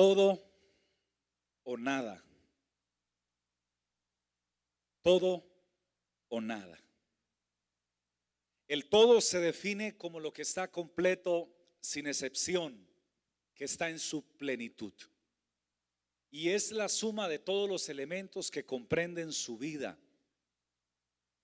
[0.00, 0.42] Todo
[1.62, 2.24] o nada.
[5.02, 5.44] Todo
[6.30, 6.82] o nada.
[8.66, 12.88] El todo se define como lo que está completo sin excepción,
[13.54, 14.94] que está en su plenitud.
[16.30, 19.98] Y es la suma de todos los elementos que comprenden su vida.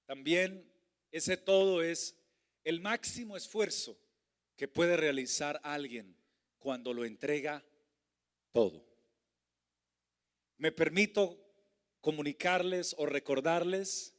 [0.06, 0.66] También
[1.12, 2.16] ese todo es
[2.64, 3.98] el máximo esfuerzo
[4.56, 6.16] que puede realizar alguien
[6.58, 7.62] cuando lo entrega
[8.56, 8.82] todo.
[10.56, 11.38] Me permito
[12.00, 14.14] comunicarles o recordarles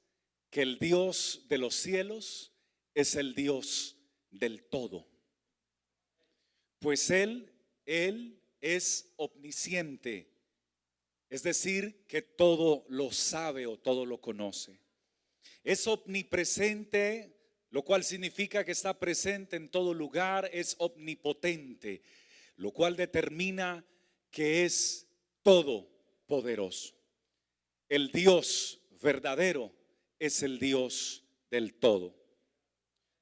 [0.52, 2.54] que el Dios de los cielos
[2.94, 3.98] es el Dios
[4.30, 5.08] del todo.
[6.78, 7.52] Pues Él,
[7.88, 10.30] Él es omnisciente,
[11.32, 14.80] es decir, que todo lo sabe o todo lo conoce.
[15.64, 17.36] Es omnipresente,
[17.72, 22.04] lo cual significa que está presente en todo lugar, es omnipotente,
[22.56, 23.84] lo cual determina
[24.38, 25.08] que es
[25.42, 26.94] todopoderoso.
[27.90, 29.74] El Dios verdadero
[30.20, 32.16] es el Dios del todo.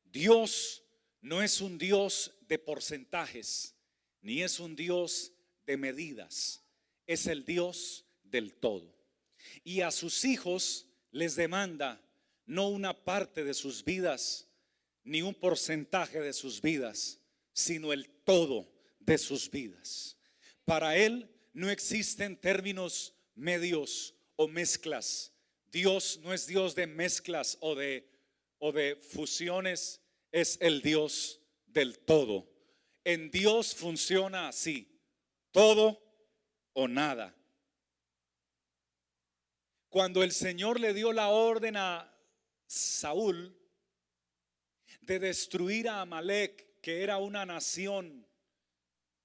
[0.04, 0.84] Dios
[1.22, 3.78] no es un Dios de porcentajes,
[4.20, 5.32] ni es un Dios
[5.66, 6.62] de medidas,
[7.08, 8.94] es el Dios del todo.
[9.64, 12.06] Y a sus hijos les demanda
[12.46, 14.50] no una parte de sus vidas,
[15.06, 17.22] ni un porcentaje de sus vidas,
[17.54, 18.70] sino el todo
[19.00, 20.15] de sus vidas.
[20.66, 25.32] Para Él no existen términos medios o mezclas.
[25.72, 28.10] Dios no es Dios de mezclas o de,
[28.58, 32.50] o de fusiones, es el Dios del todo.
[33.04, 35.00] En Dios funciona así,
[35.52, 36.02] todo
[36.74, 37.36] o nada.
[39.90, 42.12] Cuando el Señor le dio la orden a
[42.66, 43.58] Saúl
[45.02, 48.28] de destruir a Amalek, que era una nación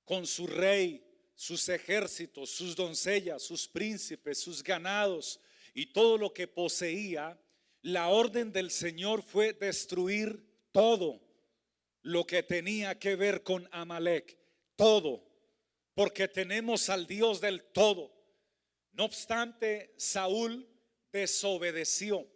[0.05, 1.10] con su rey,
[1.41, 5.41] sus ejércitos, sus doncellas, sus príncipes, sus ganados
[5.73, 7.41] y todo lo que poseía,
[7.81, 11.19] la orden del Señor fue destruir todo
[12.03, 14.37] lo que tenía que ver con Amalek,
[14.77, 15.25] todo,
[15.95, 18.13] porque tenemos al Dios del todo.
[18.93, 20.69] No obstante, Saúl
[21.11, 22.29] desobedeció.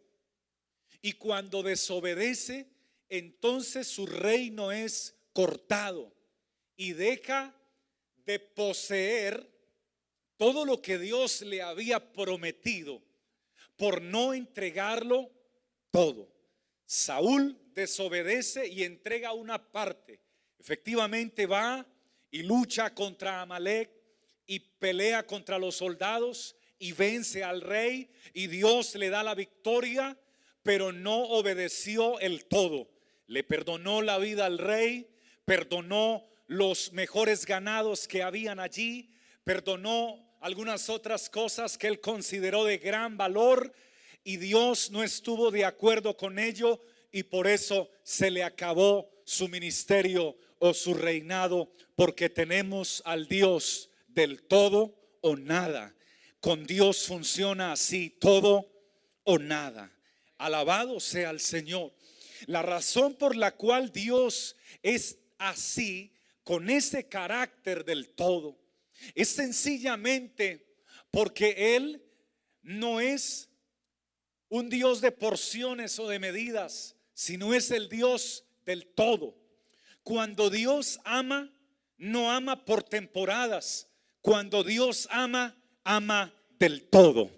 [1.02, 2.70] Y cuando desobedece,
[3.10, 6.10] entonces su reino es cortado
[6.74, 7.54] y deja
[8.26, 9.50] de poseer
[10.36, 13.02] todo lo que Dios le había prometido
[13.76, 15.30] por no entregarlo
[15.90, 16.28] todo.
[16.86, 20.20] Saúl desobedece y entrega una parte.
[20.58, 21.86] Efectivamente va
[22.30, 23.90] y lucha contra Amalek
[24.46, 30.18] y pelea contra los soldados y vence al rey y Dios le da la victoria,
[30.62, 32.90] pero no obedeció el todo.
[33.26, 35.08] Le perdonó la vida al rey,
[35.44, 39.10] perdonó los mejores ganados que habían allí,
[39.44, 43.72] perdonó algunas otras cosas que él consideró de gran valor
[44.24, 49.48] y Dios no estuvo de acuerdo con ello y por eso se le acabó su
[49.48, 55.94] ministerio o su reinado porque tenemos al Dios del todo o nada.
[56.40, 58.70] Con Dios funciona así, todo
[59.24, 59.92] o nada.
[60.38, 61.92] Alabado sea el Señor.
[62.46, 66.13] La razón por la cual Dios es así,
[66.44, 68.58] con ese carácter del todo,
[69.14, 70.66] es sencillamente
[71.10, 72.04] porque Él
[72.62, 73.48] no es
[74.48, 79.36] un Dios de porciones o de medidas, sino es el Dios del todo.
[80.02, 81.50] Cuando Dios ama,
[81.96, 83.88] no ama por temporadas.
[84.20, 87.30] Cuando Dios ama, ama del todo.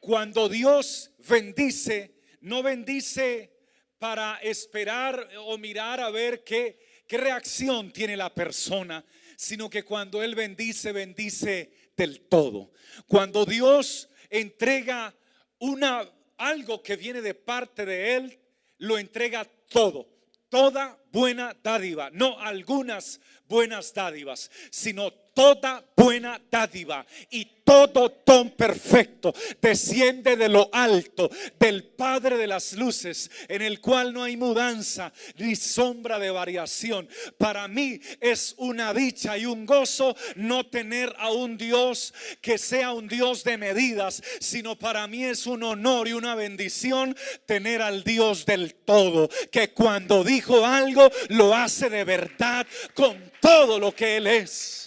[0.00, 3.52] Cuando Dios bendice, no bendice
[3.98, 9.04] para esperar o mirar a ver qué, qué reacción tiene la persona,
[9.36, 12.72] sino que cuando Él bendice, bendice del todo.
[13.06, 15.14] Cuando Dios entrega
[15.58, 18.38] una algo que viene de parte de Él,
[18.78, 20.08] lo entrega todo,
[20.48, 29.34] toda buena dádiva, no algunas buenas dádivas, sino toda buena dádiva y todo don perfecto
[29.60, 35.12] desciende de lo alto, del Padre de las luces, en el cual no hay mudanza
[35.38, 37.08] ni sombra de variación.
[37.38, 42.92] Para mí es una dicha y un gozo no tener a un Dios que sea
[42.92, 47.16] un Dios de medidas, sino para mí es un honor y una bendición
[47.46, 53.78] tener al Dios del todo, que cuando dijo algo lo hace de verdad con todo
[53.78, 54.83] lo que Él es.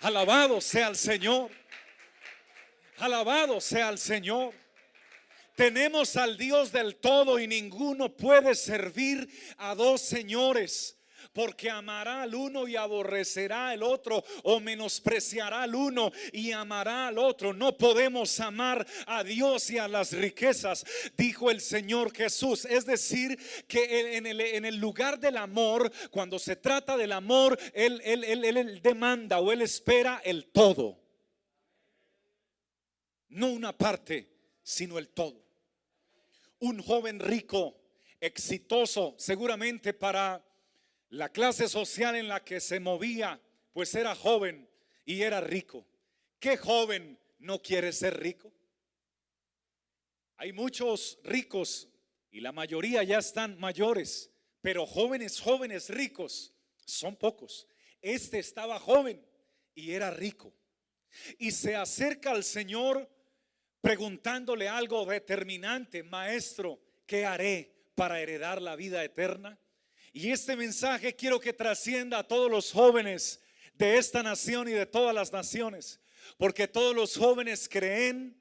[0.00, 1.50] Alabado sea el Señor.
[2.98, 4.54] Alabado sea el Señor.
[5.56, 10.97] Tenemos al Dios del todo y ninguno puede servir a dos señores
[11.32, 17.18] porque amará al uno y aborrecerá al otro, o menospreciará al uno y amará al
[17.18, 17.52] otro.
[17.52, 20.84] No podemos amar a Dios y a las riquezas,
[21.16, 22.64] dijo el Señor Jesús.
[22.64, 29.40] Es decir, que en el, lugar del amor, cuando se trata del amor, él demanda
[29.40, 30.98] o él espera el todo.
[33.28, 34.28] No una parte,
[34.62, 35.44] sino el todo.
[36.60, 37.78] Un joven rico,
[38.20, 40.44] exitoso, seguramente para
[41.10, 43.40] la clase social en la que se movía,
[43.72, 44.68] pues era joven
[45.04, 45.86] y era rico.
[46.38, 48.52] ¿Qué joven no quiere ser rico?
[50.36, 51.88] Hay muchos ricos
[52.30, 56.52] y la mayoría ya están mayores, pero jóvenes, jóvenes ricos
[56.84, 57.66] son pocos.
[58.00, 59.24] Este estaba joven
[59.74, 60.52] y era rico.
[61.38, 63.08] Y se acerca al Señor
[63.80, 69.58] preguntándole algo determinante, maestro, ¿qué haré para heredar la vida eterna?
[70.20, 73.40] Y este mensaje quiero que trascienda a todos los jóvenes
[73.74, 76.00] de esta nación y de todas las naciones,
[76.38, 78.36] porque todos los jóvenes creen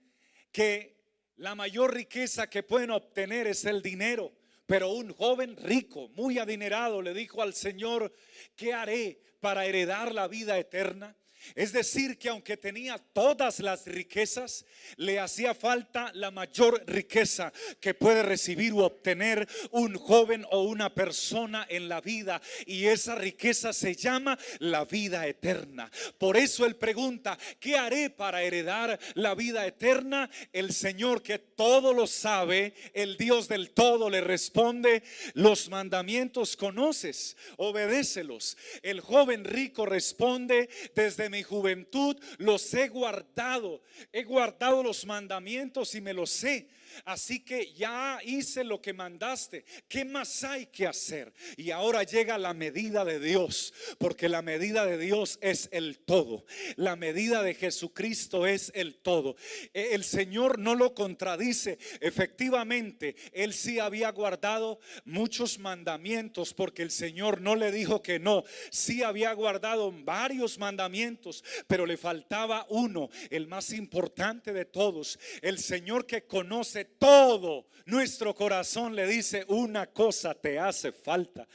[0.51, 0.97] que
[1.35, 4.33] la mayor riqueza que pueden obtener es el dinero.
[4.65, 8.12] Pero un joven rico, muy adinerado, le dijo al Señor,
[8.56, 11.15] ¿qué haré para heredar la vida eterna?
[11.56, 17.94] Es decir, que aunque tenía todas las riquezas, le hacía falta la mayor riqueza que
[17.94, 22.42] puede recibir o obtener un joven o una persona en la vida.
[22.66, 25.92] Y esa riqueza se llama la vida eterna.
[26.18, 30.30] Por eso él pregunta, ¿qué haré para heredar la vida eterna?
[30.54, 37.38] El Señor que todo lo sabe, el Dios del todo le responde, los mandamientos conoces,
[37.57, 38.57] obedécelos.
[38.81, 43.81] El joven rico responde desde mi juventud los he guardado.
[44.12, 46.69] He guardado los mandamientos y me los sé.
[47.06, 49.66] Así que ya hice lo que mandaste.
[49.88, 51.34] ¿Qué más hay que hacer?
[51.56, 56.45] Y ahora llega la medida de Dios, porque la medida de Dios es el todo.
[56.75, 59.36] La medida de Jesucristo es el todo.
[59.74, 61.78] E, el Señor no lo contradice.
[62.00, 68.44] Efectivamente, Él sí había guardado muchos mandamientos, porque el Señor no le dijo que no.
[68.72, 75.19] Sí había guardado varios mandamientos, pero le faltaba uno, el más importante de todos.
[75.42, 81.47] El Señor que conoce todo nuestro corazón le dice, una cosa te hace falta.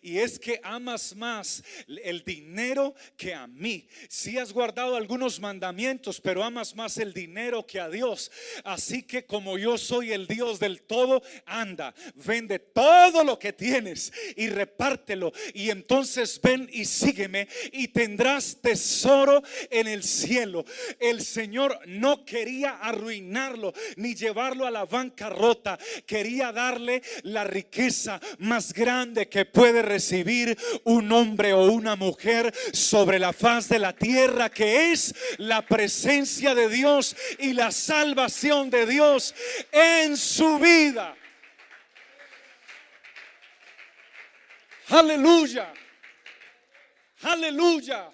[0.00, 3.86] Y es que amas más el dinero que a mí.
[4.08, 8.32] Si has guardado algunos mandamientos, pero amas más el dinero que a Dios.
[8.64, 14.10] Así que como yo soy el Dios del todo, anda, vende todo lo que tienes
[14.36, 15.32] y repártelo.
[15.52, 20.64] Y entonces ven y sígueme y tendrás tesoro en el cielo.
[20.98, 28.72] El Señor no quería arruinarlo ni llevarlo a la bancarrota, quería darle la riqueza más
[28.72, 34.50] grande que puede recibir un hombre o una mujer sobre la faz de la tierra,
[34.50, 39.34] que es la presencia de Dios y la salvación de Dios
[39.72, 41.16] en su vida.
[44.88, 45.72] Aleluya.
[47.22, 48.10] Aleluya.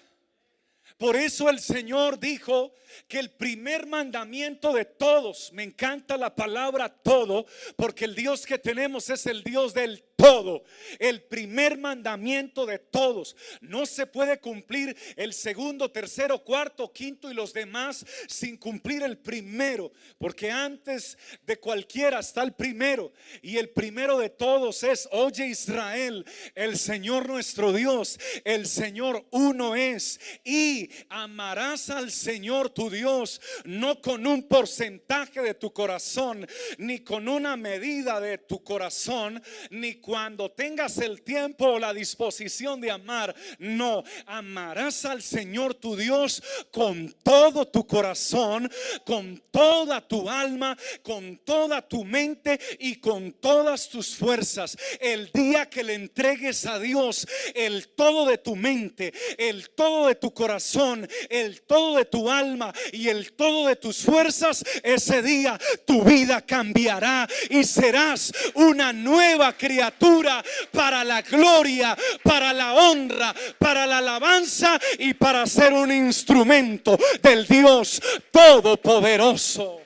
[0.97, 2.73] Por eso el Señor dijo,
[3.07, 7.45] que el primer mandamiento de todos, me encanta la palabra todo,
[7.75, 10.63] porque el Dios que tenemos es el Dios del todo.
[10.99, 13.35] El primer mandamiento de todos.
[13.59, 19.17] No se puede cumplir el segundo, tercero, cuarto, quinto y los demás sin cumplir el
[19.17, 19.91] primero.
[20.19, 23.11] Porque antes de cualquiera está el primero.
[23.41, 29.75] Y el primero de todos es, oye Israel, el Señor nuestro Dios, el Señor uno
[29.75, 30.19] es.
[30.43, 36.47] Y amarás al Señor tu tu Dios, no con un porcentaje de tu corazón,
[36.79, 42.81] ni con una medida de tu corazón, ni cuando tengas el tiempo o la disposición
[42.81, 43.35] de amar.
[43.59, 48.67] No, amarás al Señor tu Dios con todo tu corazón,
[49.05, 54.75] con toda tu alma, con toda tu mente y con todas tus fuerzas.
[54.99, 60.15] El día que le entregues a Dios el todo de tu mente, el todo de
[60.15, 65.59] tu corazón, el todo de tu alma y el todo de tus fuerzas, ese día
[65.85, 73.85] tu vida cambiará y serás una nueva criatura para la gloria, para la honra, para
[73.85, 78.01] la alabanza y para ser un instrumento del Dios
[78.31, 79.81] Todopoderoso.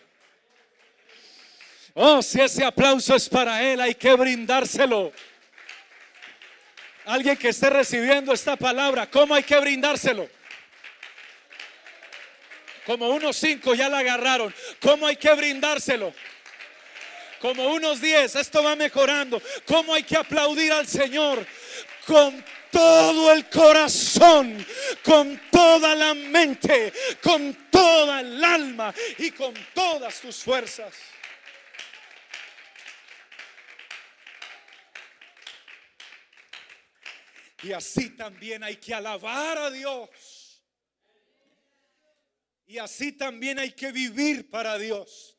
[1.94, 5.14] Oh, si ese aplauso es para Él, hay que brindárselo.
[7.06, 10.28] Alguien que esté recibiendo esta palabra, ¿cómo hay que brindárselo?
[12.86, 14.54] Como unos cinco ya la agarraron.
[14.80, 16.14] ¿Cómo hay que brindárselo?
[17.40, 19.42] Como unos diez, esto va mejorando.
[19.66, 21.46] ¿Cómo hay que aplaudir al Señor?
[22.06, 24.66] Con todo el corazón,
[25.04, 30.94] con toda la mente, con toda el alma y con todas tus fuerzas.
[37.64, 40.10] Y así también hay que alabar a Dios.
[42.76, 45.38] Y así también hay que vivir para Dios.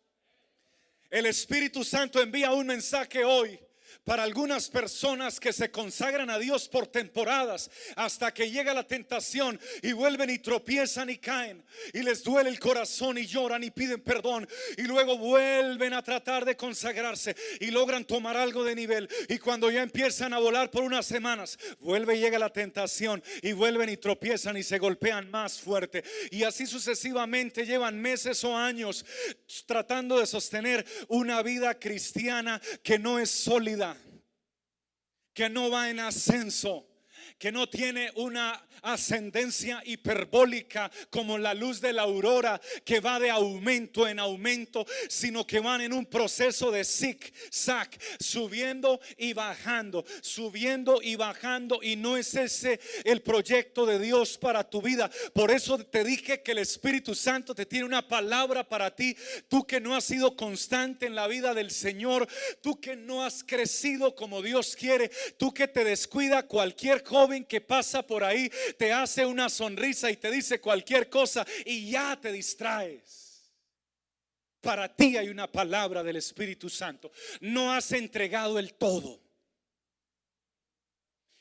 [1.11, 3.61] El Espíritu Santo envía un mensaje hoy
[4.05, 9.61] para algunas personas que se consagran a Dios por temporadas hasta que llega la tentación
[9.83, 11.65] y vuelven y tropiezan y caen.
[11.93, 14.49] Y les duele el corazón y lloran y piden perdón.
[14.77, 19.09] Y luego vuelven a tratar de consagrarse y logran tomar algo de nivel.
[19.29, 23.53] Y cuando ya empiezan a volar por unas semanas vuelve y llega la tentación y
[23.53, 26.05] vuelven y tropiezan y se golpean más fuerte.
[26.31, 29.05] Y así sucesivamente llevan meses o años
[29.67, 33.86] tratando de sostener una vida cristiana que no es sólida
[35.37, 36.87] que no va en ascenso,
[37.39, 43.31] que no tiene una ascendencia hiperbólica como la luz de la aurora que va de
[43.31, 47.91] aumento en aumento, sino que van en un proceso de zig-zag,
[48.21, 54.65] subiendo y bajando, subiendo y bajando, y no es ese el proyecto de Dios para
[54.69, 55.11] tu vida.
[55.35, 59.17] Por eso te dije que el Espíritu Santo te tiene una palabra para ti,
[59.49, 62.29] tú que no has sido constante en la vida del Señor,
[62.63, 67.03] tú que no has crecido como Dios quiere, tú que te descuida cualquier
[67.47, 72.19] que pasa por ahí, te hace una sonrisa y te dice cualquier cosa y ya
[72.21, 73.53] te distraes.
[74.61, 77.13] Para ti hay una palabra del Espíritu Santo.
[77.41, 79.21] No has entregado el todo.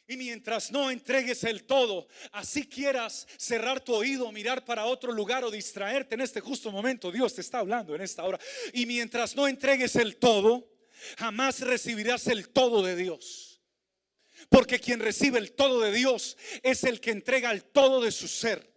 [0.08, 5.44] Y mientras no entregues el todo, así quieras cerrar tu oído, mirar para otro lugar
[5.44, 8.40] o distraerte en este justo momento, Dios te está hablando en esta hora.
[8.74, 10.70] Y mientras no entregues el todo,
[11.18, 13.55] jamás recibirás el todo de Dios.
[14.50, 18.28] Porque quien recibe el todo de Dios es el que entrega el todo de su
[18.28, 18.74] ser.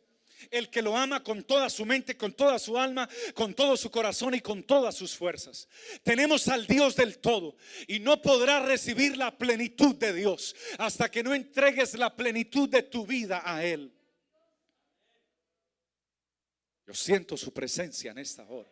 [0.50, 3.90] El que lo ama con toda su mente, con toda su alma, con todo su
[3.90, 5.68] corazón y con todas sus fuerzas.
[6.02, 7.56] Tenemos al Dios del todo
[7.86, 12.82] y no podrás recibir la plenitud de Dios hasta que no entregues la plenitud de
[12.82, 13.92] tu vida a Él.
[16.86, 18.70] Yo siento su presencia en esta hora.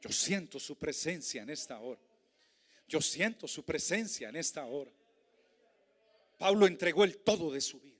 [0.00, 2.00] Yo siento su presencia en esta hora.
[2.86, 4.90] Yo siento su presencia en esta hora.
[6.38, 7.98] Pablo entregó el todo de su vida.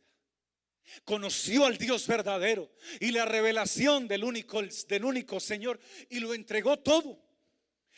[1.04, 5.78] Conoció al Dios verdadero y la revelación del único, del único Señor
[6.08, 7.22] y lo entregó todo.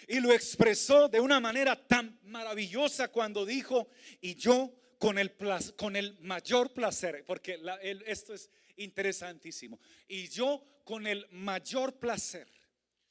[0.09, 3.89] Y lo expresó de una manera tan maravillosa cuando dijo,
[4.21, 5.37] y yo con el,
[5.77, 7.61] con el mayor placer, porque
[8.07, 9.79] esto es interesantísimo,
[10.09, 12.49] y yo con el mayor placer,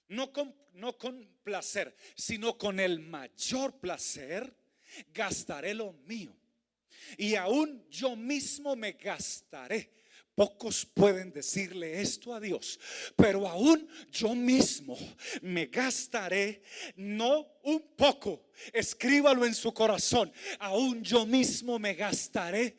[0.08, 4.52] no con, no con placer, sino con el mayor placer,
[5.14, 6.36] gastaré lo mío
[7.18, 10.00] y aún yo mismo me gastaré.
[10.36, 12.79] Pocos pueden decirle esto a Dios,
[13.18, 14.98] pero aún yo mismo
[15.41, 16.63] me gastaré,
[16.96, 22.77] no un poco, escríbalo en su corazón, aún yo mismo me gastaré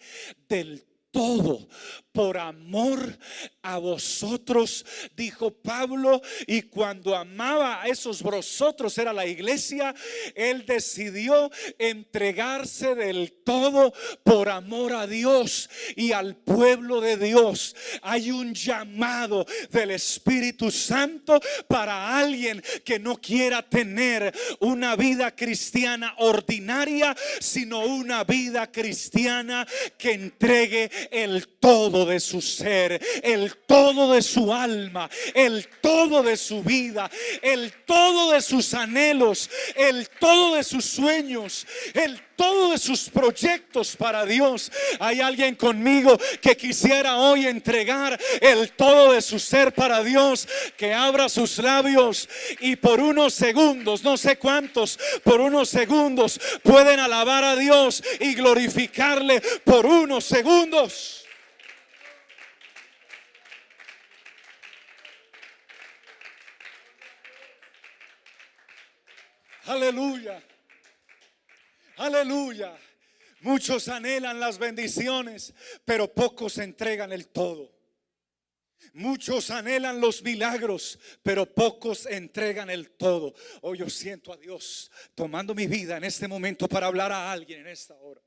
[0.48, 1.68] del todo
[2.12, 3.18] por amor
[3.62, 4.84] a vosotros,
[5.16, 9.94] dijo Pablo, y cuando amaba a esos vosotros, era la iglesia,
[10.34, 13.92] él decidió entregarse del todo
[14.24, 17.76] por amor a Dios y al pueblo de Dios.
[18.02, 26.14] Hay un llamado del Espíritu Santo para alguien que no quiera tener una vida cristiana
[26.18, 34.22] ordinaria, sino una vida cristiana que entregue el todo de su ser, el todo de
[34.22, 37.10] su alma, el todo de su vida,
[37.42, 43.94] el todo de sus anhelos, el todo de sus sueños, el todo de sus proyectos
[43.96, 44.72] para Dios.
[44.98, 50.94] Hay alguien conmigo que quisiera hoy entregar el todo de su ser para Dios, que
[50.94, 52.30] abra sus labios
[52.60, 58.32] y por unos segundos, no sé cuántos, por unos segundos pueden alabar a Dios y
[58.32, 61.26] glorificarle por unos segundos.
[69.66, 70.42] Aleluya.
[72.00, 72.74] Aleluya.
[73.42, 75.52] Muchos anhelan las bendiciones,
[75.84, 77.78] pero pocos entregan el todo.
[78.94, 83.34] Muchos anhelan los milagros, pero pocos entregan el todo.
[83.60, 87.60] Hoy yo siento a Dios tomando mi vida en este momento para hablar a alguien
[87.60, 88.22] en esta hora.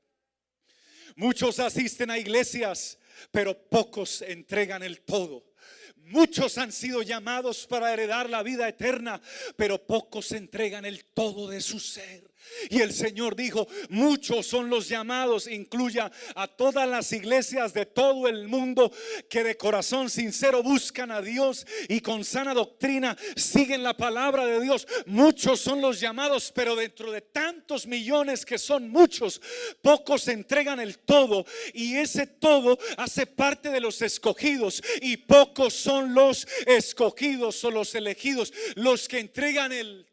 [1.16, 3.00] Muchos asisten a iglesias,
[3.32, 5.52] pero pocos entregan el todo.
[5.96, 9.20] Muchos han sido llamados para heredar la vida eterna,
[9.56, 12.33] pero pocos entregan el todo de su ser.
[12.70, 18.28] Y el Señor dijo, muchos son los llamados, incluya a todas las iglesias de todo
[18.28, 18.92] el mundo
[19.28, 24.60] que de corazón sincero buscan a Dios y con sana doctrina siguen la palabra de
[24.60, 24.86] Dios.
[25.06, 29.40] Muchos son los llamados, pero dentro de tantos millones que son muchos,
[29.82, 36.14] pocos entregan el todo y ese todo hace parte de los escogidos y pocos son
[36.14, 40.06] los escogidos o los elegidos, los que entregan el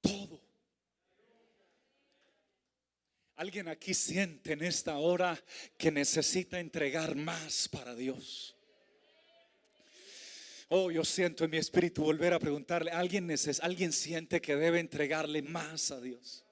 [0.00, 0.37] todo.
[3.38, 5.40] Alguien aquí siente en esta hora
[5.76, 8.56] que necesita entregar más para Dios.
[10.66, 15.42] Oh, yo siento en mi espíritu volver a preguntarle, ¿alguien, ¿alguien siente que debe entregarle
[15.42, 16.47] más a Dios?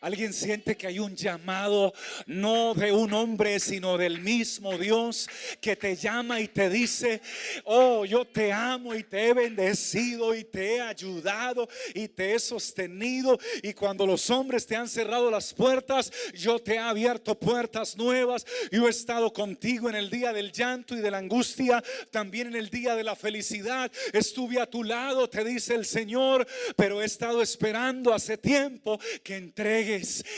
[0.00, 1.92] Alguien siente que hay un llamado
[2.26, 5.28] no de un hombre, sino del mismo Dios
[5.60, 7.20] que te llama y te dice,
[7.64, 12.38] oh, yo te amo y te he bendecido y te he ayudado y te he
[12.38, 13.38] sostenido.
[13.62, 18.44] Y cuando los hombres te han cerrado las puertas, yo te he abierto puertas nuevas.
[18.70, 22.56] Yo he estado contigo en el día del llanto y de la angustia, también en
[22.56, 23.90] el día de la felicidad.
[24.12, 29.36] Estuve a tu lado, te dice el Señor, pero he estado esperando hace tiempo que
[29.36, 29.85] entregue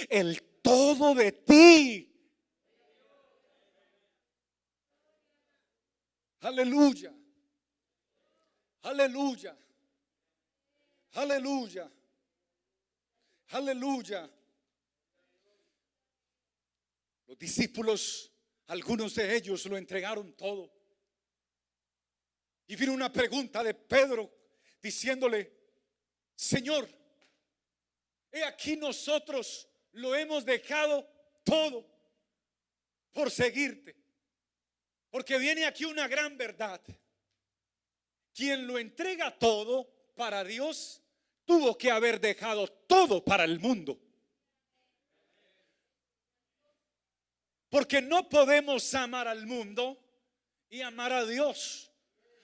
[0.09, 2.05] el todo de ti.
[6.41, 7.13] Aleluya.
[8.83, 9.57] Aleluya.
[11.13, 11.91] Aleluya.
[13.49, 14.31] Aleluya.
[17.27, 18.33] Los discípulos,
[18.67, 20.73] algunos de ellos lo entregaron todo.
[22.67, 24.31] Y vino una pregunta de Pedro
[24.81, 25.53] diciéndole,
[26.35, 26.89] Señor,
[28.31, 31.09] He aquí nosotros lo hemos dejado
[31.45, 31.87] todo
[33.13, 33.97] por seguirte.
[35.11, 36.81] Porque viene aquí una gran verdad.
[38.35, 41.03] Quien lo entrega todo para Dios
[41.45, 43.99] tuvo que haber dejado todo para el mundo.
[47.71, 49.99] Porque no podemos amar al mundo
[50.71, 51.91] y amar a Dios.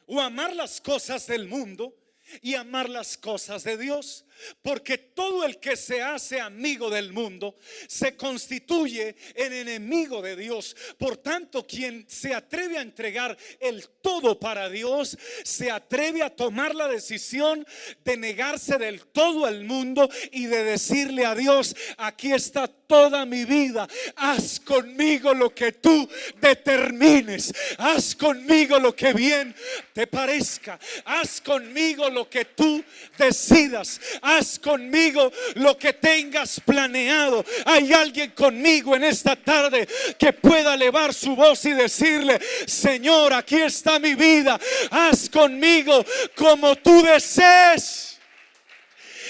[0.07, 1.95] O amar las cosas del mundo
[2.43, 4.25] y amar las cosas de Dios.
[4.63, 10.77] Porque todo el que se hace amigo del mundo se constituye en enemigo de Dios.
[10.99, 16.75] Por tanto, quien se atreve a entregar el todo para Dios, se atreve a tomar
[16.75, 17.67] la decisión
[18.05, 23.45] de negarse del todo al mundo y de decirle a Dios, aquí está toda mi
[23.45, 23.89] vida.
[24.17, 26.09] Haz conmigo lo que tú
[26.41, 27.53] determines.
[27.79, 29.55] Haz conmigo lo que bien
[29.93, 30.79] te parezca.
[31.05, 32.83] Haz conmigo lo que tú
[33.19, 37.45] decidas haz conmigo lo que tengas planeado.
[37.65, 39.87] Hay alguien conmigo en esta tarde
[40.19, 44.59] que pueda elevar su voz y decirle, Señor, aquí está mi vida,
[44.91, 48.14] haz conmigo como tú desees.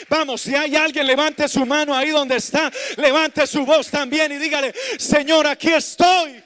[0.08, 4.36] Vamos, si hay alguien, levante su mano ahí donde está, levante su voz también y
[4.36, 6.42] dígale, Señor, aquí estoy.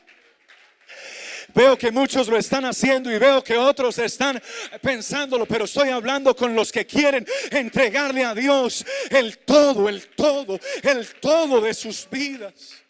[1.55, 4.41] Veo que muchos lo están haciendo y veo que otros están
[4.81, 10.61] pensándolo, pero estoy hablando con los que quieren entregarle a Dios el todo, el todo,
[10.83, 12.85] el todo de sus vidas.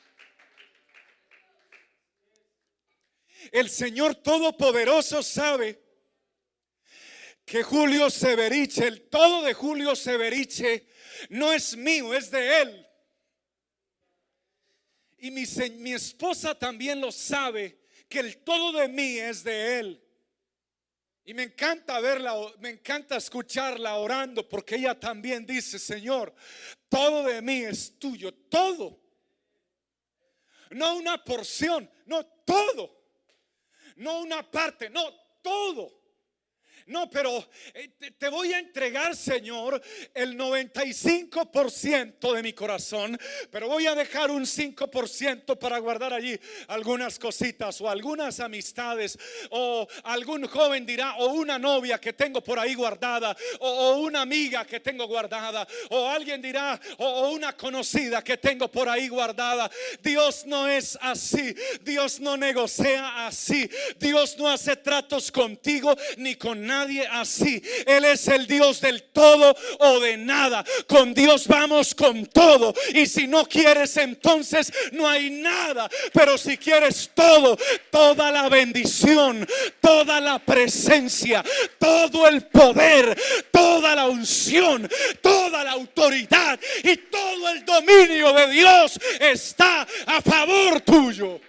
[3.50, 5.87] El Señor Todopoderoso sabe
[7.48, 10.86] que Julio Severiche, el todo de Julio Severiche,
[11.30, 12.86] no es mío, es de Él.
[15.16, 15.44] Y mi,
[15.78, 20.04] mi esposa también lo sabe que el todo de mí es de Él.
[21.24, 26.34] Y me encanta verla, me encanta escucharla orando porque ella también dice, Señor,
[26.90, 29.00] todo de mí es tuyo, todo.
[30.70, 32.94] No una porción, no todo.
[33.96, 35.98] no una parte, no, todo.
[36.88, 39.80] No, pero eh, te, voy a entregar, Señor,
[40.14, 43.18] el 95% de mi corazón,
[43.50, 49.18] pero voy a dejar un 5% para guardar allí algunas cositas o algunas amistades
[49.50, 54.64] o algún joven dirá o una novia que tengo por ahí guardada o, una amiga
[54.64, 59.70] que tengo guardada o alguien dirá o, o una conocida que tengo por ahí guardada.
[60.02, 66.64] Dios no es así, Dios no negocia así, Dios no hace tratos contigo ni con
[66.78, 67.62] nadie así.
[67.86, 70.64] Él es el Dios del todo o de nada.
[70.86, 72.74] Con Dios vamos con todo.
[72.94, 75.88] Y si no quieres, entonces no hay nada.
[76.12, 77.58] Pero si quieres todo,
[77.90, 79.46] toda la bendición,
[79.80, 81.44] toda la presencia,
[81.78, 83.18] todo el poder,
[83.50, 84.88] toda la unción,
[85.20, 91.40] toda la autoridad y todo el dominio de Dios está a favor tuyo.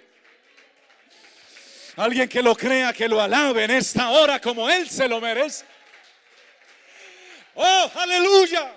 [1.99, 5.65] Alguien que lo crea, que lo alabe en esta hora como Él se lo merece.
[7.55, 8.73] Oh, aleluya.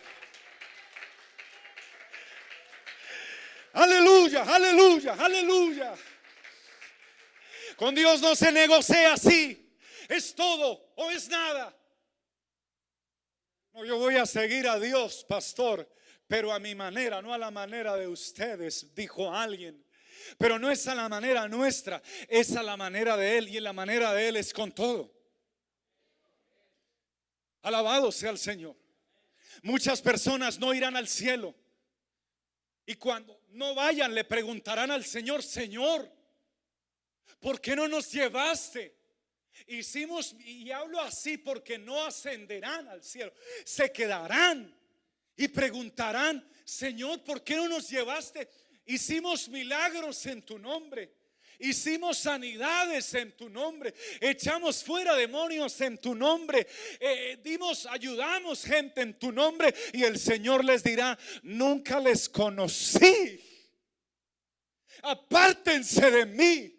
[3.75, 5.95] Aleluya, aleluya, aleluya.
[7.77, 9.73] Con Dios no se negocia así.
[10.09, 11.73] Es todo o es nada.
[13.73, 15.89] No, yo voy a seguir a Dios, pastor,
[16.27, 19.81] pero a mi manera, no a la manera de ustedes, dijo alguien.
[20.39, 23.65] Pero no es a la manera nuestra, es a la manera de Él y en
[23.65, 25.13] la manera de Él es con todo.
[27.63, 28.77] Alabado sea el Señor.
[29.63, 31.55] Muchas personas no irán al cielo
[32.85, 36.11] y cuando no vayan le preguntarán al Señor, Señor,
[37.39, 38.97] ¿por qué no nos llevaste?
[39.67, 43.33] Hicimos, y hablo así porque no ascenderán al cielo,
[43.65, 44.75] se quedarán
[45.37, 48.49] y preguntarán, Señor, ¿por qué no nos llevaste?
[48.87, 51.13] Hicimos milagros en tu nombre.
[51.59, 53.95] Hicimos sanidades en tu nombre.
[54.21, 56.67] Echamos fuera demonios en tu nombre.
[56.99, 59.73] Eh, dimos, ayudamos gente en tu nombre.
[59.93, 63.41] Y el Señor les dirá, nunca les conocí.
[65.03, 66.79] Apártense de mí.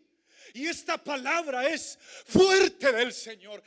[0.54, 3.64] Y esta palabra es fuerte del Señor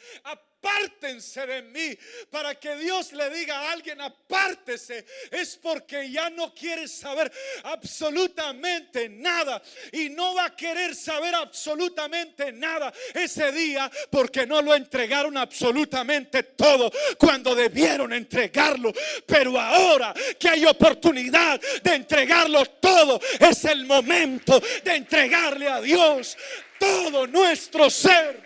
[1.46, 1.96] de mí.
[2.31, 7.31] Para que Dios le diga a alguien, apártese, es porque ya no quiere saber
[7.64, 9.62] absolutamente nada.
[9.92, 16.42] Y no va a querer saber absolutamente nada ese día porque no lo entregaron absolutamente
[16.42, 18.92] todo cuando debieron entregarlo.
[19.26, 26.37] Pero ahora que hay oportunidad de entregarlo todo, es el momento de entregarle a Dios
[26.79, 28.45] todo nuestro ser.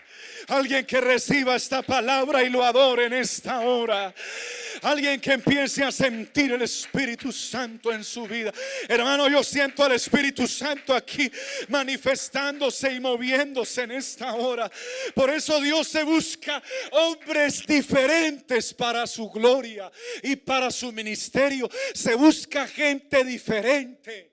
[0.47, 4.13] Alguien que reciba esta palabra y lo adore en esta hora.
[4.81, 8.51] Alguien que empiece a sentir el Espíritu Santo en su vida.
[8.87, 11.31] Hermano, yo siento al Espíritu Santo aquí
[11.67, 14.71] manifestándose y moviéndose en esta hora.
[15.13, 19.91] Por eso Dios se busca hombres diferentes para su gloria
[20.23, 21.69] y para su ministerio.
[21.93, 24.31] Se busca gente diferente.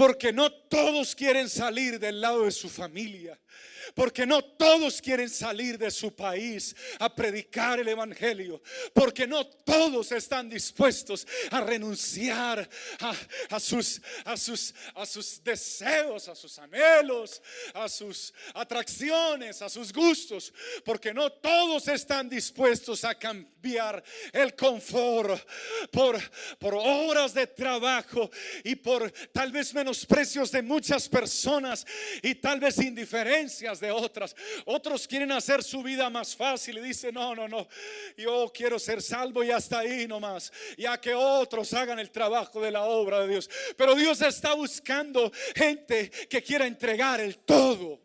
[0.00, 3.38] Porque no todos quieren salir del lado de su familia.
[3.94, 8.62] Porque no todos quieren salir de su país a predicar el Evangelio.
[8.94, 12.68] Porque no todos están dispuestos a renunciar
[13.50, 14.00] a, sus,
[15.42, 17.42] deseos, a sus anhelos,
[17.74, 20.52] a sus atracciones, a sus gustos.
[20.84, 25.40] Porque no todos están dispuestos a cambiar el confort
[25.90, 26.20] por,
[26.58, 28.30] por horas de trabajo
[28.64, 31.86] y por tal vez menosprecios de muchas personas
[32.22, 34.36] y tal vez indiferencias de otras.
[34.66, 37.68] Otros quieren hacer su vida más fácil y dicen, no, no, no,
[38.16, 42.70] yo quiero ser salvo y hasta ahí nomás, ya que otros hagan el trabajo de
[42.70, 43.50] la obra de Dios.
[43.76, 48.00] Pero Dios está buscando gente que quiera entregar el todo.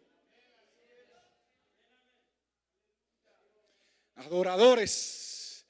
[4.15, 5.65] Adoradores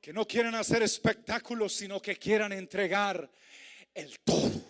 [0.00, 3.30] que no quieren hacer espectáculos, sino que quieran entregar
[3.94, 4.69] el todo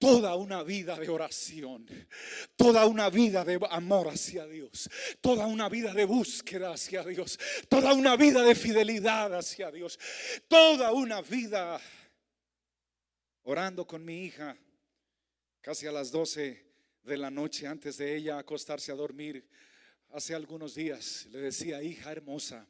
[0.00, 1.86] toda una vida de oración,
[2.56, 4.88] toda una vida de amor hacia Dios,
[5.20, 9.98] toda una vida de búsqueda hacia Dios, toda una vida de fidelidad hacia Dios,
[10.48, 11.78] toda una vida
[13.42, 14.56] orando con mi hija
[15.60, 16.64] casi a las 12
[17.02, 19.46] de la noche antes de ella acostarse a dormir
[20.12, 21.26] hace algunos días.
[21.30, 22.66] Le decía, hija hermosa,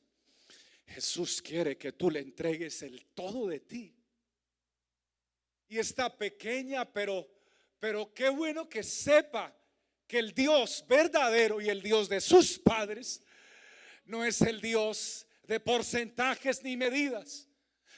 [0.84, 3.99] Jesús quiere que tú le entregues el todo de ti
[5.70, 7.26] y está pequeña, pero,
[7.78, 9.56] pero qué bueno que sepa
[10.06, 13.22] que el Dios verdadero y el Dios de sus padres
[14.04, 17.48] no es el Dios de porcentajes ni medidas.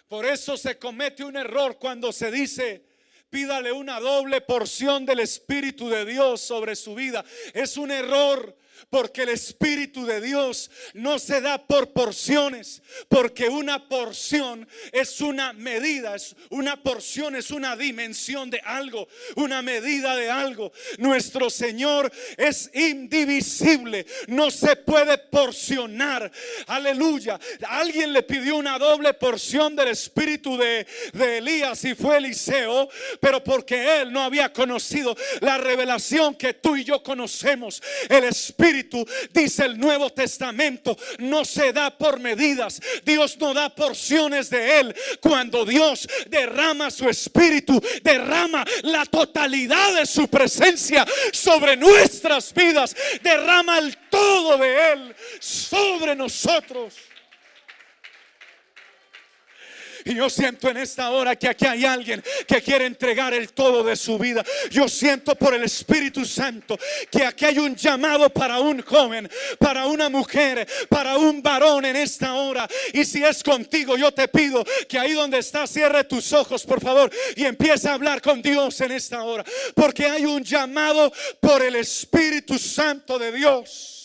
[0.06, 2.84] Por eso se comete un error cuando se dice,
[3.30, 7.24] pídale una doble porción del Espíritu de Dios sobre su vida.
[7.54, 8.54] Es un error
[8.90, 15.52] porque el Espíritu de Dios no se da por porciones, porque una porción es una
[15.52, 20.72] medida, es una porción es una dimensión de algo, una medida de algo.
[20.98, 26.30] Nuestro Señor es indivisible, no se puede porcionar.
[26.66, 27.38] Aleluya.
[27.68, 32.88] Alguien le pidió una doble porción del Espíritu de, de Elías y fue Eliseo,
[33.20, 38.61] pero porque él no había conocido la revelación que tú y yo conocemos, el Espíritu
[39.32, 42.80] dice el Nuevo Testamento, no se da por medidas.
[43.04, 44.94] Dios no da porciones de Él.
[45.20, 53.78] Cuando Dios derrama su Espíritu, derrama la totalidad de su presencia sobre nuestras vidas, derrama
[53.78, 56.94] el todo de Él sobre nosotros.
[60.04, 63.82] Y yo siento en esta hora que aquí hay alguien que quiere entregar el todo
[63.82, 64.44] de su vida.
[64.70, 66.78] Yo siento por el Espíritu Santo
[67.10, 71.96] que aquí hay un llamado para un joven, para una mujer, para un varón en
[71.96, 72.68] esta hora.
[72.92, 76.80] Y si es contigo, yo te pido que ahí donde estás cierre tus ojos, por
[76.80, 79.44] favor, y empiece a hablar con Dios en esta hora.
[79.74, 84.01] Porque hay un llamado por el Espíritu Santo de Dios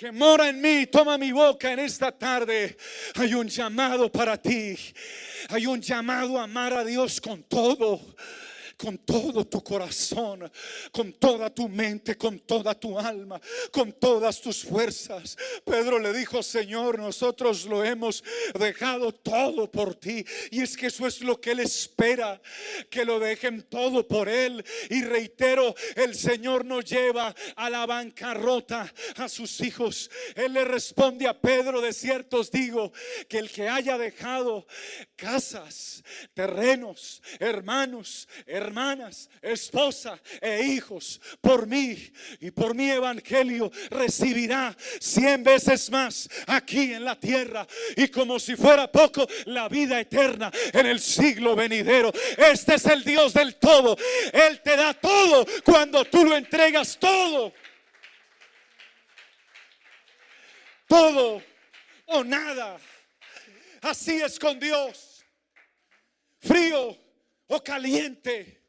[0.00, 2.74] que mora en mí, toma mi boca en esta tarde.
[3.16, 4.74] Hay un llamado para ti.
[5.50, 8.00] Hay un llamado a amar a Dios con todo
[8.80, 10.50] con todo tu corazón,
[10.90, 13.38] con toda tu mente, con toda tu alma,
[13.70, 15.36] con todas tus fuerzas.
[15.66, 18.24] Pedro le dijo, Señor, nosotros lo hemos
[18.58, 20.24] dejado todo por ti.
[20.50, 22.40] Y es que eso es lo que Él espera,
[22.88, 24.64] que lo dejen todo por Él.
[24.88, 30.10] Y reitero, el Señor nos lleva a la bancarrota a sus hijos.
[30.34, 32.94] Él le responde a Pedro, de ciertos digo,
[33.28, 34.66] que el que haya dejado
[35.16, 44.76] casas, terrenos, hermanos, hermanos, hermanas, esposa e hijos por mí y por mi evangelio recibirá
[45.00, 50.52] cien veces más aquí en la tierra y como si fuera poco la vida eterna
[50.72, 52.12] en el siglo venidero.
[52.36, 53.96] Este es el Dios del todo.
[54.32, 57.52] Él te da todo cuando tú lo entregas todo.
[60.86, 61.42] Todo
[62.06, 62.78] o nada.
[63.82, 65.24] Así es con Dios.
[66.38, 66.96] Frío
[67.50, 68.59] o caliente.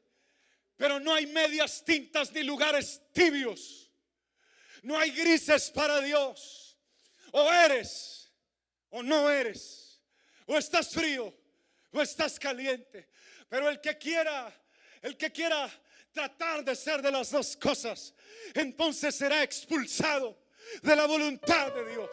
[0.82, 3.88] Pero no hay medias tintas ni lugares tibios.
[4.82, 6.76] No hay grises para Dios.
[7.32, 8.34] O eres
[8.90, 10.02] o no eres.
[10.48, 11.32] O estás frío
[11.92, 13.10] o estás caliente.
[13.48, 14.52] Pero el que quiera,
[15.04, 15.70] el que quiera
[16.12, 18.16] tratar de ser de las dos cosas,
[18.56, 20.36] entonces será expulsado
[20.82, 22.10] de la voluntad de Dios.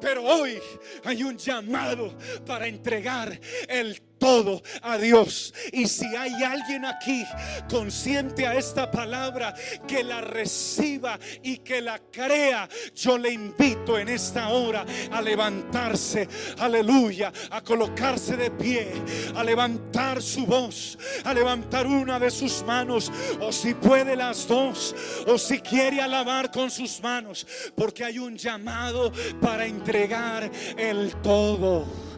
[0.00, 0.58] Pero hoy
[1.04, 5.52] hay un llamado para entregar el todo a Dios.
[5.72, 7.24] Y si hay alguien aquí
[7.68, 9.54] consciente a esta palabra
[9.88, 16.28] que la reciba y que la crea, yo le invito en esta hora a levantarse,
[16.58, 18.92] aleluya, a colocarse de pie,
[19.34, 24.94] a levantar su voz, a levantar una de sus manos, o si puede las dos,
[25.26, 32.09] o si quiere alabar con sus manos, porque hay un llamado para entregar el todo.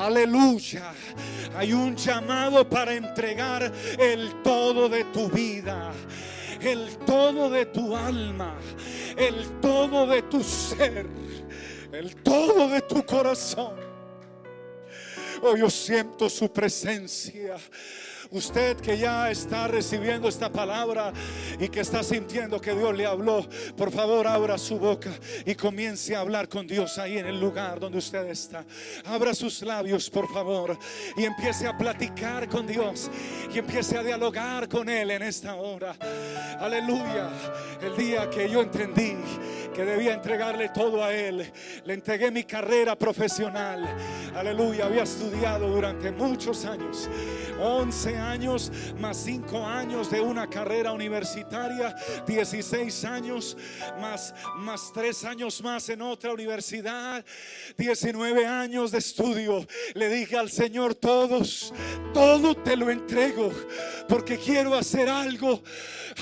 [0.00, 0.92] Aleluya.
[1.56, 5.92] Hay un llamado para entregar el todo de tu vida
[6.60, 8.54] el todo de tu alma,
[9.16, 11.06] el todo de tu ser,
[11.92, 13.76] el todo de tu corazón.
[15.42, 17.56] Hoy oh, yo siento su presencia.
[18.32, 21.12] Usted que ya está recibiendo esta palabra
[21.58, 23.44] y que está sintiendo que Dios le habló,
[23.76, 25.10] por favor abra su boca
[25.44, 28.64] y comience a hablar con Dios ahí en el lugar donde usted está.
[29.04, 30.78] Abra sus labios, por favor,
[31.16, 33.10] y empiece a platicar con Dios
[33.52, 35.96] y empiece a dialogar con Él en esta hora.
[36.60, 37.30] Aleluya.
[37.82, 39.16] El día que yo entendí
[39.74, 41.50] que debía entregarle todo a Él,
[41.84, 43.88] le entregué mi carrera profesional.
[44.36, 44.86] Aleluya.
[44.86, 47.10] Había estudiado durante muchos años,
[47.60, 48.19] 11 años
[48.98, 51.94] más 5 años de una carrera universitaria,
[52.26, 53.56] 16 años
[54.00, 57.24] más, más 3 años más en otra universidad,
[57.78, 59.66] 19 años de estudio.
[59.94, 61.72] Le dije al Señor, todos,
[62.12, 63.50] todo te lo entrego
[64.08, 65.62] porque quiero hacer algo,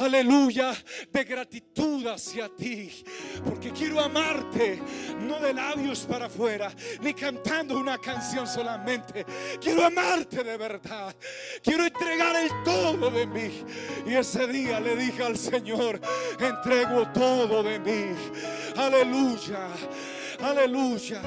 [0.00, 0.74] aleluya,
[1.10, 3.04] de gratitud hacia ti,
[3.44, 4.80] porque quiero amarte,
[5.20, 9.26] no de labios para afuera, ni cantando una canción solamente,
[9.60, 11.14] quiero amarte de verdad,
[11.62, 13.64] quiero entregar el todo de mí.
[14.06, 16.00] Y ese día le dije al Señor,
[16.38, 18.14] entrego todo de mí.
[18.76, 19.68] Aleluya.
[20.40, 21.20] Aleluya.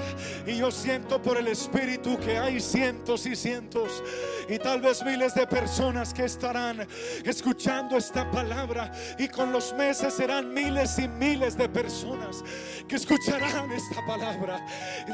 [0.45, 4.01] Y yo siento por el Espíritu que hay cientos y cientos
[4.47, 6.87] y tal vez miles de personas que estarán
[7.25, 12.41] escuchando esta palabra y con los meses serán miles y miles de personas
[12.87, 14.65] que escucharán esta palabra.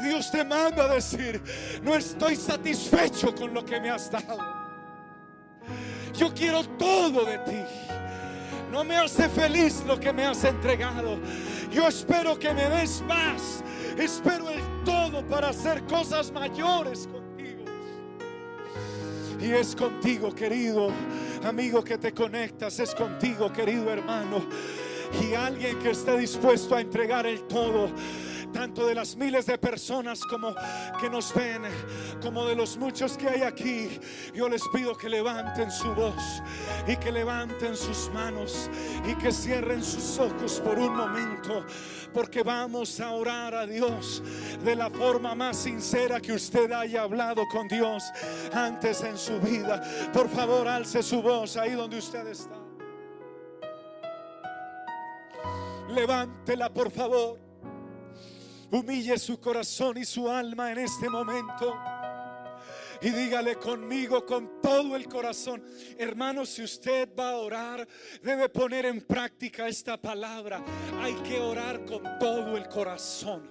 [0.02, 1.42] Dios te manda a decir,
[1.82, 4.57] no estoy satisfecho con lo que me has dado.
[6.14, 7.62] Yo quiero todo de ti.
[8.70, 11.18] No me hace feliz lo que me has entregado.
[11.70, 13.62] Yo espero que me des más.
[13.98, 17.64] Espero el todo para hacer cosas mayores contigo.
[19.40, 20.90] Y es contigo, querido
[21.44, 22.78] amigo que te conectas.
[22.80, 24.42] Es contigo, querido hermano.
[25.22, 27.88] Y alguien que esté dispuesto a entregar el todo
[28.52, 30.54] tanto de las miles de personas como
[31.00, 31.62] que nos ven,
[32.22, 34.00] como de los muchos que hay aquí.
[34.34, 36.42] Yo les pido que levanten su voz
[36.86, 38.70] y que levanten sus manos
[39.06, 41.64] y que cierren sus ojos por un momento,
[42.12, 44.22] porque vamos a orar a Dios
[44.64, 48.04] de la forma más sincera que usted haya hablado con Dios
[48.52, 49.82] antes en su vida.
[50.12, 52.56] Por favor, alce su voz ahí donde usted está.
[55.88, 57.47] Levántela, por favor.
[58.70, 61.76] Humille su corazón y su alma en este momento.
[63.00, 65.62] Y dígale conmigo con todo el corazón,
[65.96, 67.86] hermano, si usted va a orar,
[68.22, 70.64] debe poner en práctica esta palabra.
[71.00, 73.50] Hay que orar con todo el corazón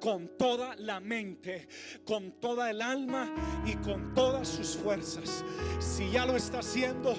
[0.00, 1.68] con toda la mente,
[2.04, 3.30] con toda el alma
[3.64, 5.44] y con todas sus fuerzas.
[5.78, 7.14] Si ya lo está haciendo,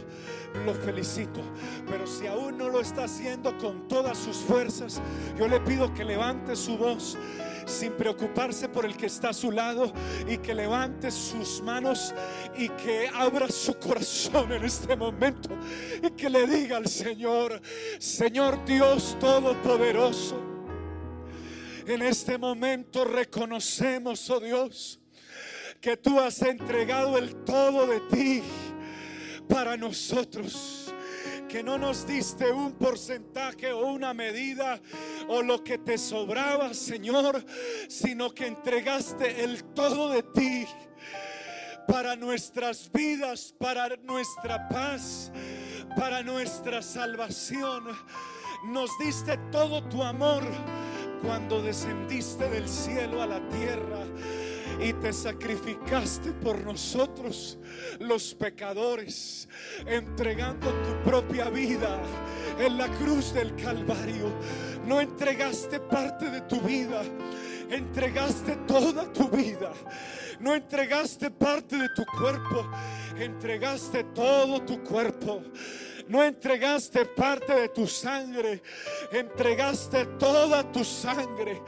[0.66, 1.42] lo felicito.
[1.88, 5.02] Pero si aún no lo está haciendo con todas sus fuerzas,
[5.38, 7.18] yo le pido que levante su voz
[7.68, 9.92] sin preocuparse por el que está a su lado
[10.28, 12.16] y que levante sus manos
[12.58, 15.50] y que abra su corazón en este momento
[16.02, 17.62] y que le diga al Señor,
[18.00, 20.42] Señor Dios Todopoderoso,
[21.88, 25.00] en este momento reconocemos, oh Dios,
[25.80, 28.43] que tú has entregado el todo de ti
[29.47, 30.93] para nosotros.
[31.47, 34.82] Que no nos diste un porcentaje o una medida
[35.30, 37.45] o lo que te sobraba, Señor,
[37.88, 40.67] sino que entregaste el todo de ti
[41.88, 45.32] para nuestras vidas, para nuestra paz,
[45.95, 47.86] para nuestra salvación.
[48.65, 50.43] Nos diste todo tu amor
[51.22, 54.06] cuando descendiste del cielo a la tierra
[54.80, 57.58] y te sacrificaste por nosotros,
[58.00, 59.48] los pecadores,
[59.86, 62.00] entregando tu propia vida
[62.60, 64.32] en la cruz del Calvario.
[64.86, 67.02] No entregaste parte de tu vida,
[67.70, 69.72] entregaste toda tu vida.
[70.40, 72.70] No entregaste parte de tu cuerpo,
[73.18, 75.42] entregaste todo tu cuerpo.
[76.08, 78.62] No entregaste parte de tu sangre,
[79.12, 81.62] entregaste toda tu sangre.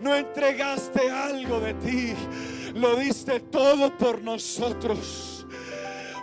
[0.00, 2.14] No entregaste algo de ti,
[2.74, 5.46] lo diste todo por nosotros.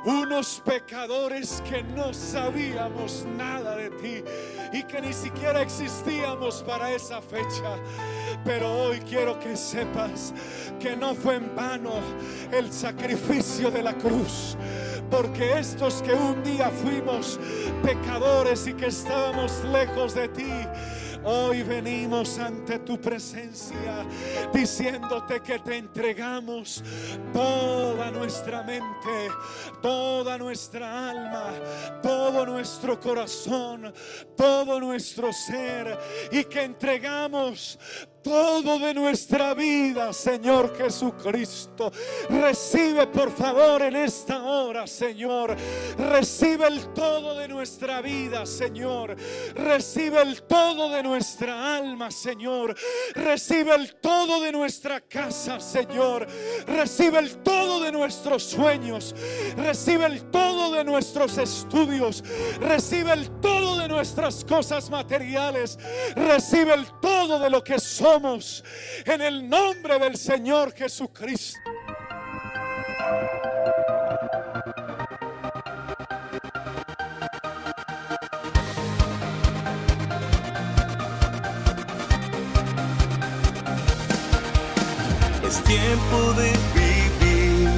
[0.05, 4.23] Unos pecadores que no sabíamos nada de ti
[4.71, 7.77] y que ni siquiera existíamos para esa fecha.
[8.45, 10.33] Pero hoy quiero que sepas
[10.79, 11.93] que no fue en vano
[12.51, 14.57] el sacrificio de la cruz.
[15.09, 17.39] Porque estos que un día fuimos
[17.83, 20.53] pecadores y que estábamos lejos de ti,
[21.23, 24.05] Hoy venimos ante tu presencia
[24.53, 26.81] diciéndote que te entregamos
[27.33, 29.27] toda nuestra mente,
[29.81, 31.51] toda nuestra alma,
[32.01, 33.93] todo nuestro corazón,
[34.37, 35.99] todo nuestro ser
[36.31, 37.77] y que entregamos
[38.21, 41.91] todo de nuestra vida, Señor Jesucristo.
[42.29, 45.55] Recibe por favor en esta hora, Señor.
[45.97, 49.15] Recibe el todo de nuestra vida, Señor.
[49.55, 52.75] Recibe el todo de nuestra alma, Señor.
[53.13, 56.27] Recibe el todo de nuestra casa, Señor.
[56.67, 59.15] Recibe el todo de nuestros sueños.
[59.57, 62.23] Recibe el todo de nuestros estudios.
[62.59, 65.77] Recibe el todo de nuestras cosas materiales.
[66.15, 67.79] Recibe el todo de lo que
[68.09, 68.63] somos
[69.05, 71.59] en el nombre del Señor Jesucristo.
[85.47, 87.69] Es tiempo de vivir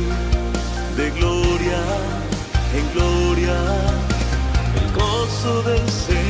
[0.96, 1.82] de gloria
[2.74, 3.58] en gloria,
[4.80, 6.21] el gozo del Señor